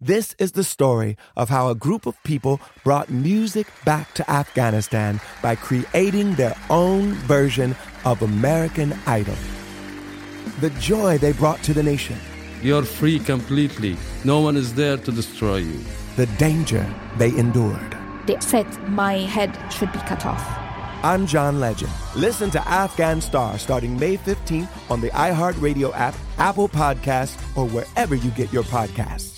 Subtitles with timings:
[0.00, 5.20] This is the story of how a group of people brought music back to Afghanistan
[5.42, 9.34] by creating their own version of American Idol.
[10.60, 12.16] The joy they brought to the nation,
[12.62, 13.96] You're free completely.
[14.24, 15.80] No one is there to destroy you.
[16.16, 16.84] the danger
[17.16, 17.96] they endured.
[18.26, 20.44] They said my head should be cut off.
[21.04, 21.92] I'm John Legend.
[22.16, 28.14] Listen to Afghan Star starting May 15th on the iHeartRadio app, Apple Podcasts, or wherever
[28.16, 29.37] you get your podcasts.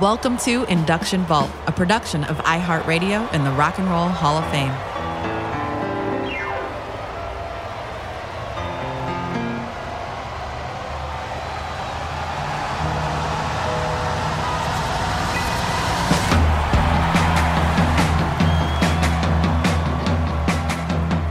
[0.00, 4.48] Welcome to Induction Vault, a production of iHeartRadio and the Rock and Roll Hall of
[4.52, 4.70] Fame.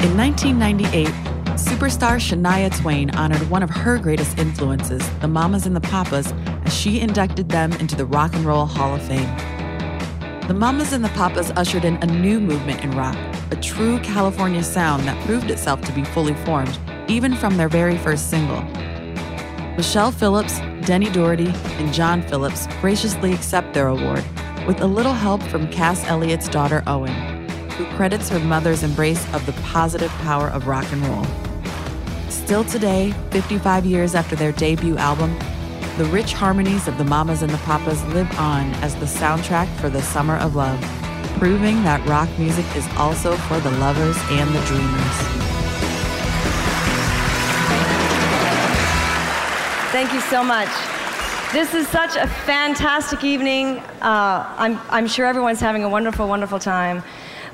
[0.04, 1.08] In 1998,
[1.56, 6.34] superstar Shania Twain honored one of her greatest influences, the Mamas and the Papas,
[6.68, 9.28] as she inducted them into the Rock and Roll Hall of Fame.
[10.48, 13.18] The Mamas and the Papas ushered in a new movement in rock,
[13.52, 17.98] a true California sound that proved itself to be fully formed, even from their very
[17.98, 18.62] first single.
[19.78, 24.24] Michelle Phillips, Denny Doherty, and John Phillips graciously accept their award,
[24.68, 27.38] with a little help from Cass Elliot's daughter Owen
[27.78, 31.26] who credits her mother's embrace of the positive power of rock and roll.
[32.30, 35.38] Still today, 55 years after their debut album,
[35.98, 39.90] the rich harmonies of the Mamas and the Papas live on as the soundtrack for
[39.90, 40.80] the Summer of Love,
[41.40, 45.18] proving that rock music is also for the lovers and the dreamers.
[49.92, 50.70] Thank you so much.
[51.52, 53.80] This is such a fantastic evening.
[54.00, 57.02] Uh, I'm, I'm sure everyone's having a wonderful, wonderful time,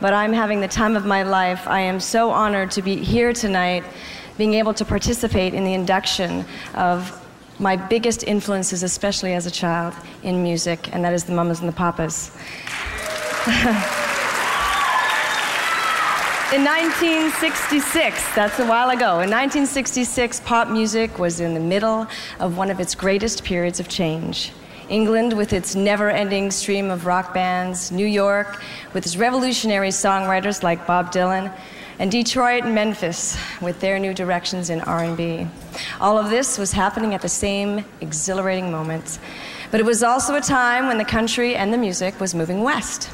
[0.01, 1.65] but I'm having the time of my life.
[1.65, 3.85] I am so honored to be here tonight,
[4.37, 6.43] being able to participate in the induction
[6.73, 7.22] of
[7.63, 11.69] my biggest influences, especially as a child, in music, and that is the Mamas and
[11.69, 12.29] the Papas.
[16.53, 22.05] In 1966, that's a while ago, in 1966, pop music was in the middle
[22.39, 24.51] of one of its greatest periods of change.
[24.87, 28.61] England, with its never ending stream of rock bands, New York,
[28.93, 31.51] with its revolutionary songwriters like Bob Dylan,
[31.99, 35.47] and Detroit and Memphis, with their new directions in R&B.
[35.99, 39.19] All of this was happening at the same exhilarating moment.
[39.71, 43.09] But it was also a time when the country and the music was moving west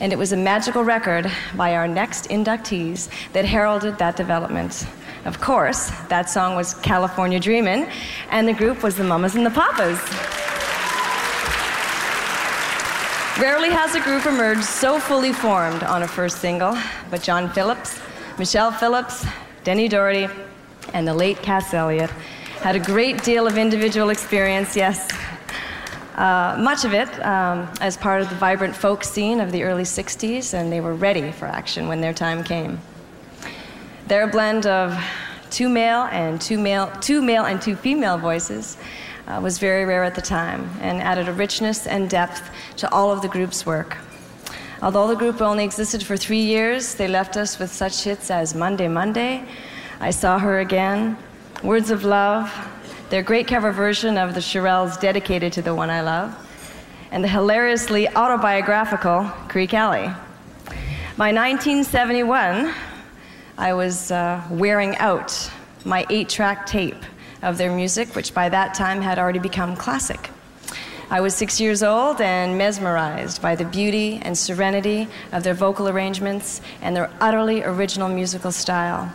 [0.00, 4.86] and it was a magical record by our next inductees that heralded that development.
[5.26, 7.86] Of course, that song was California Dreamin',
[8.30, 10.00] and the group was the Mamas and the Papas.
[13.40, 16.76] Rarely has a group emerged so fully formed on a first single,
[17.08, 17.98] but John Phillips,
[18.38, 19.24] Michelle Phillips,
[19.64, 20.28] Denny Doherty,
[20.92, 22.10] and the late Cass Elliot
[22.60, 25.10] had a great deal of individual experience, yes.
[26.16, 29.84] Uh, much of it um, as part of the vibrant folk scene of the early
[29.84, 32.78] 60s, and they were ready for action when their time came.
[34.06, 35.02] Their blend of
[35.48, 38.76] two male and two male, two male and two female voices
[39.26, 43.10] uh, was very rare at the time and added a richness and depth to all
[43.10, 43.96] of the group's work.
[44.82, 48.54] Although the group only existed for three years, they left us with such hits as
[48.54, 49.44] Monday, Monday,
[50.00, 51.18] I Saw Her Again,
[51.62, 52.50] Words of Love,
[53.10, 56.34] their great cover version of the Shirelles dedicated to the one I love,
[57.10, 60.10] and the hilariously autobiographical Creeque Alley.
[61.18, 62.72] By 1971,
[63.58, 65.50] I was uh, wearing out
[65.84, 67.04] my eight track tape
[67.42, 70.30] of their music, which by that time had already become classic.
[71.12, 75.88] I was six years old and mesmerized by the beauty and serenity of their vocal
[75.88, 79.12] arrangements and their utterly original musical style.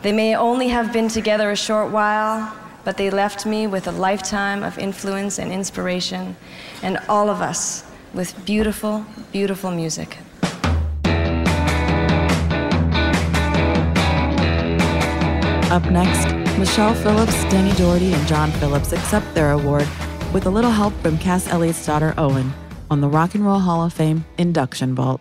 [0.00, 3.92] They may only have been together a short while, but they left me with a
[3.92, 6.34] lifetime of influence and inspiration,
[6.82, 7.84] and all of us
[8.14, 10.16] with beautiful, beautiful music.
[15.70, 19.88] Up next, Michelle Phillips, Denny Doherty, and John Phillips accept their award
[20.34, 22.52] with a little help from Cass Elliot's daughter Owen
[22.90, 25.20] on the Rock and Roll Hall of Fame induction vault.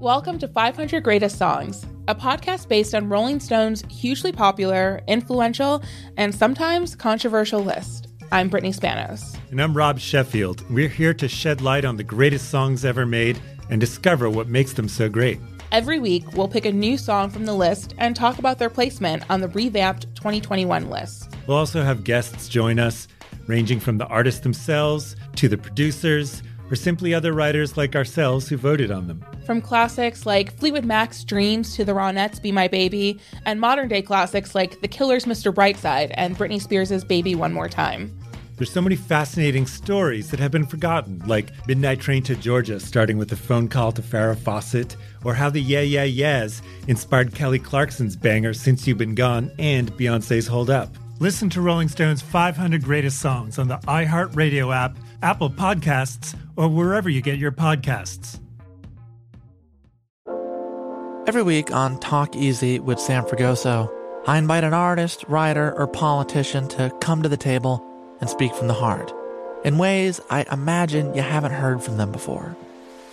[0.00, 5.82] Welcome to 500 Greatest Songs, a podcast based on Rolling Stone's hugely popular, influential,
[6.16, 8.08] and sometimes controversial list.
[8.32, 9.36] I'm Brittany Spanos.
[9.50, 10.68] And I'm Rob Sheffield.
[10.70, 13.40] We're here to shed light on the greatest songs ever made
[13.70, 15.38] and discover what makes them so great.
[15.72, 19.22] Every week, we'll pick a new song from the list and talk about their placement
[19.30, 21.32] on the revamped 2021 list.
[21.46, 23.06] We'll also have guests join us,
[23.46, 28.56] ranging from the artists themselves to the producers, or simply other writers like ourselves who
[28.56, 29.24] voted on them.
[29.46, 34.02] From classics like Fleetwood Mac's Dreams to the Ronettes' Be My Baby, and modern day
[34.02, 35.54] classics like The Killer's Mr.
[35.54, 38.16] Brightside and Britney Spears' Baby One More Time.
[38.56, 43.16] There's so many fascinating stories that have been forgotten, like Midnight Train to Georgia, starting
[43.16, 47.58] with a phone call to Farrah Fawcett, or how the Yeah Yeah Yeahs inspired Kelly
[47.58, 50.88] Clarkson's banger Since You've Been Gone and Beyonce's Hold Up.
[51.18, 57.08] Listen to Rolling Stone's 500 Greatest Songs on the iHeartRadio app, Apple Podcasts, or wherever
[57.10, 58.38] you get your podcasts.
[61.26, 63.92] Every week on Talk Easy with Sam Fragoso,
[64.26, 67.84] I invite an artist, writer, or politician to come to the table
[68.20, 69.12] and speak from the heart
[69.64, 72.56] in ways I imagine you haven't heard from them before.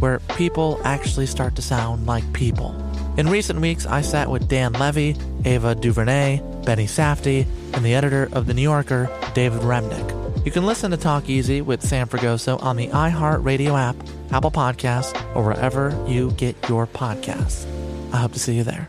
[0.00, 2.74] where people actually start to sound like people.
[3.16, 8.28] In recent weeks, I sat with Dan Levy, Ava DuVernay, Benny Safdie, and the editor
[8.32, 10.44] of The New Yorker, David Remnick.
[10.44, 13.96] You can listen to Talk Easy with Sam Fragoso on the iHeartRadio app,
[14.30, 17.66] Apple Podcasts, or wherever you get your podcasts.
[18.12, 18.88] I hope to see you there.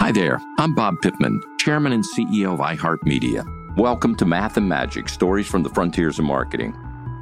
[0.00, 3.76] Hi there, I'm Bob Pittman, Chairman and CEO of iHeartMedia.
[3.76, 6.74] Welcome to Math and Magic Stories from the Frontiers of Marketing.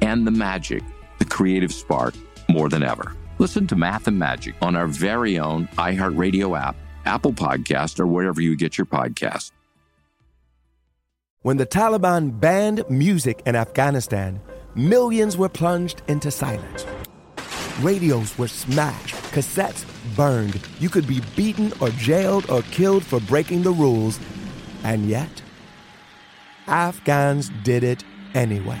[0.00, 0.82] and the magic,
[1.18, 2.14] the creative spark,
[2.48, 3.14] more than ever.
[3.38, 8.40] Listen to Math and Magic on our very own iHeartRadio app, Apple Podcast, or wherever
[8.40, 9.52] you get your podcasts.
[11.42, 14.40] When the Taliban banned music in Afghanistan,
[14.74, 16.84] millions were plunged into silence.
[17.80, 19.84] Radios were smashed, cassettes
[20.16, 20.60] burned.
[20.80, 24.18] You could be beaten or jailed or killed for breaking the rules.
[24.82, 25.42] And yet,
[26.66, 28.02] Afghans did it
[28.34, 28.80] anyway.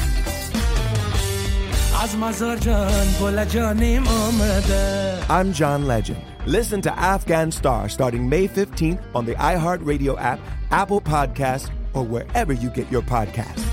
[5.29, 6.19] I'm John Legend.
[6.47, 10.39] Listen to Afghan Star starting May 15th on the iHeartRadio app,
[10.71, 13.63] Apple Podcasts, or wherever you get your podcasts.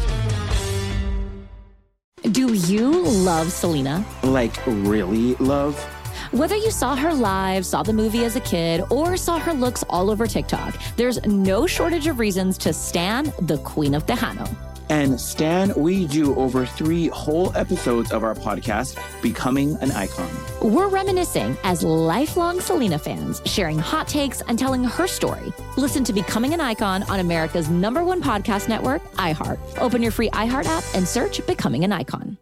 [2.30, 4.04] Do you love Selena?
[4.23, 5.82] Like, really love?
[6.30, 9.85] Whether you saw her live, saw the movie as a kid, or saw her looks
[9.88, 14.67] all over TikTok, there's no shortage of reasons to stan the Queen of Tejano.
[14.90, 20.30] And Stan, we do over three whole episodes of our podcast, Becoming an Icon.
[20.62, 25.52] We're reminiscing as lifelong Selena fans, sharing hot takes and telling her story.
[25.76, 29.59] Listen to Becoming an Icon on America's number one podcast network, iHeart.
[29.78, 32.38] Open your free iHeart app and search Becoming an Icon.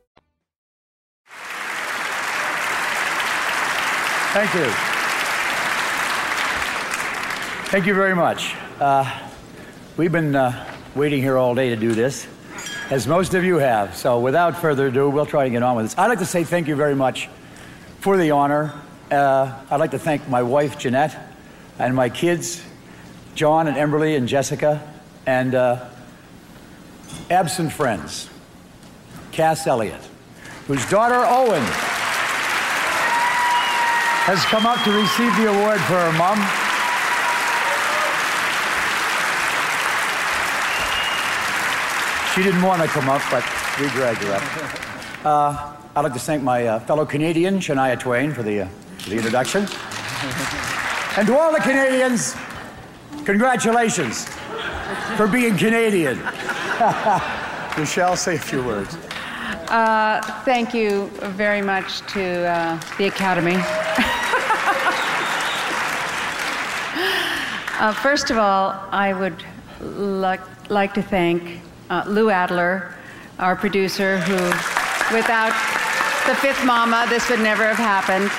[4.32, 4.70] Thank you.
[7.70, 8.54] Thank you very much.
[8.78, 9.28] Uh,
[9.96, 12.26] we've been uh, waiting here all day to do this,
[12.90, 13.96] as most of you have.
[13.96, 15.98] So, without further ado, we'll try to get on with this.
[15.98, 17.28] I'd like to say thank you very much
[18.00, 18.72] for the honor.
[19.10, 21.16] Uh, I'd like to thank my wife, Jeanette,
[21.78, 22.62] and my kids,
[23.34, 24.82] John and Emberly and Jessica,
[25.26, 25.88] and uh,
[27.30, 28.28] absent friends,
[29.32, 30.00] Cass Elliot,
[30.66, 31.62] whose daughter, Owen,
[34.26, 36.65] has come up to receive the award for her mom.
[42.36, 43.42] She didn't want to come up, but
[43.80, 45.24] we dragged her up.
[45.24, 49.08] Uh, I'd like to thank my uh, fellow Canadian, Shania Twain, for the, uh, for
[49.08, 49.62] the introduction.
[51.16, 52.36] and to all the Canadians,
[53.24, 54.28] congratulations
[55.16, 56.18] for being Canadian.
[57.78, 58.98] Michelle, say a few words.
[59.70, 63.54] Uh, thank you very much to uh, the Academy.
[67.80, 69.42] uh, first of all, I would
[69.80, 72.94] like, like to thank uh, Lou Adler,
[73.38, 74.36] our producer, who,
[75.14, 75.52] without
[76.26, 78.30] the fifth mama, this would never have happened.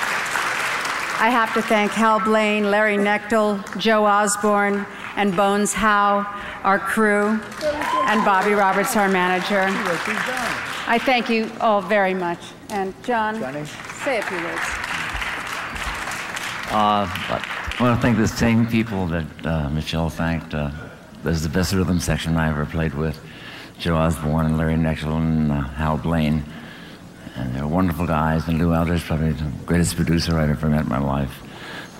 [1.20, 4.86] I have to thank Hal Blaine, Larry Knechtel, Joe Osborne,
[5.16, 6.24] and Bones Howe,
[6.62, 7.40] our crew,
[8.06, 9.66] and Bobby Roberts, our manager.
[10.86, 12.38] I thank you all very much.
[12.70, 13.34] And John,
[14.04, 14.60] say a few words.
[16.70, 20.54] Uh, I want to thank the same people that uh, Michelle thanked.
[20.54, 20.70] Uh,
[21.24, 23.18] this is the best rhythm section I ever played with.
[23.78, 26.42] Joe Osborne and Larry Knechtel and uh, Hal Blaine.
[27.36, 28.48] And they're wonderful guys.
[28.48, 31.42] And Lou Adler's probably the greatest producer I've ever met in my life.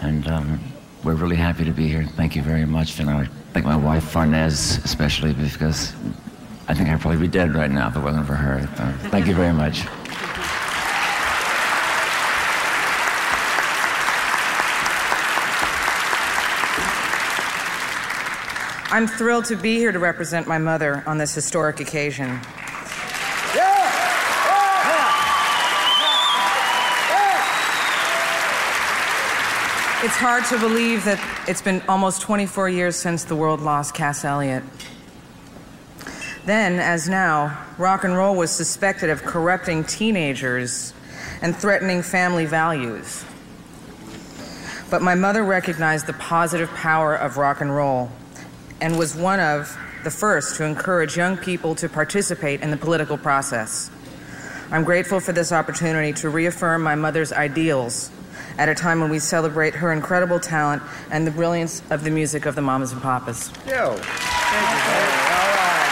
[0.03, 0.61] And um,
[1.05, 2.05] we're really happy to be here.
[2.05, 2.99] Thank you very much.
[2.99, 5.95] And I thank my wife, Farnaz, especially because
[6.67, 8.69] I think I'd probably be dead right now if it wasn't for her.
[8.77, 9.85] Uh, thank you very much.
[18.91, 22.41] I'm thrilled to be here to represent my mother on this historic occasion.
[30.01, 34.25] It's hard to believe that it's been almost 24 years since the world lost Cass
[34.25, 34.65] Elliot.
[36.47, 40.95] Then, as now, rock and roll was suspected of corrupting teenagers
[41.43, 43.23] and threatening family values.
[44.89, 48.11] But my mother recognized the positive power of rock and roll
[48.81, 53.19] and was one of the first to encourage young people to participate in the political
[53.19, 53.91] process.
[54.71, 58.11] I'm grateful for this opportunity to reaffirm my mother's ideals
[58.59, 62.45] at a time when we celebrate her incredible talent and the brilliance of the music
[62.45, 63.51] of the Mamas and Papas.
[63.67, 63.95] Yo.
[63.95, 64.95] Thank you,
[65.35, 65.85] All right.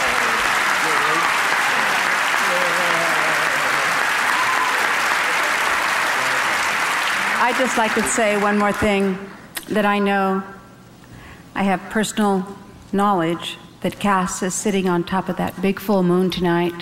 [7.39, 9.17] I'd just like to say one more thing
[9.69, 10.43] that I know
[11.55, 12.45] I have personal
[12.93, 16.73] knowledge that Cass is sitting on top of that big full moon tonight,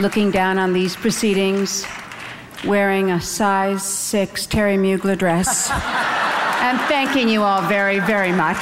[0.00, 1.86] looking down on these proceedings,
[2.64, 5.70] wearing a size six Thierry Mugler dress,
[6.60, 8.58] and thanking you all very, very much.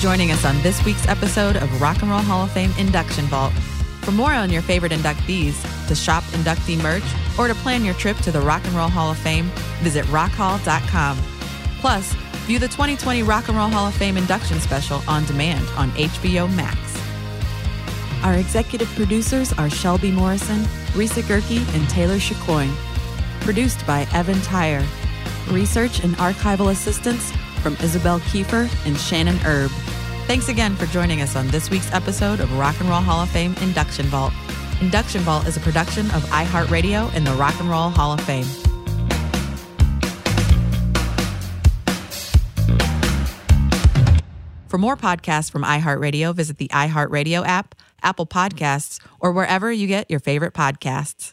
[0.00, 3.52] Joining us on this week's episode of Rock and Roll Hall of Fame Induction Vault.
[4.00, 7.04] For more on your favorite inductees, to shop inductee merch,
[7.38, 9.50] or to plan your trip to the Rock and Roll Hall of Fame,
[9.82, 11.18] visit rockhall.com.
[11.80, 12.14] Plus,
[12.46, 16.50] view the 2020 Rock and Roll Hall of Fame induction special on demand on HBO
[16.56, 16.78] Max.
[18.22, 20.62] Our executive producers are Shelby Morrison,
[20.94, 22.74] Risa Gerke, and Taylor Chicoine.
[23.40, 24.82] Produced by Evan Tyre.
[25.50, 29.70] Research and archival assistance from Isabel Kiefer and Shannon Erb.
[30.26, 33.30] Thanks again for joining us on this week's episode of Rock and Roll Hall of
[33.30, 34.32] Fame Induction Vault.
[34.80, 38.46] Induction Vault is a production of iHeartRadio and the Rock and Roll Hall of Fame.
[44.68, 50.08] For more podcasts from iHeartRadio, visit the iHeartRadio app, Apple Podcasts, or wherever you get
[50.08, 51.32] your favorite podcasts.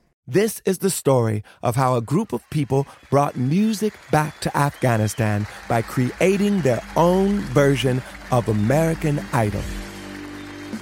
[0.27, 5.47] This is the story of how a group of people brought music back to Afghanistan
[5.67, 8.01] by creating their own version
[8.31, 9.63] of American Idol.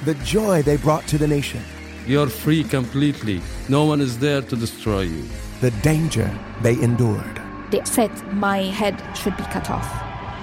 [0.06, 1.62] The joy they brought to the nation,
[2.06, 3.42] You're free completely.
[3.70, 5.24] No one is there to destroy you.
[5.62, 6.30] the danger
[6.62, 7.42] they endured.
[7.72, 9.88] They said my head should be cut off.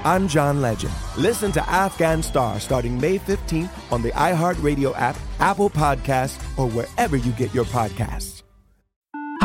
[0.04, 0.92] I'm John Legend.
[1.16, 7.16] Listen to Afghan Star starting May 15th on the iHeartRadio app, Apple Podcasts, or wherever
[7.16, 8.35] you get your podcasts.